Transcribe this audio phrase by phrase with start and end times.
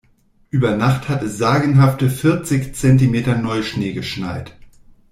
[0.49, 4.57] Über Nacht hat es sagenhafte vierzig Zentimeter Neuschnee geschneit.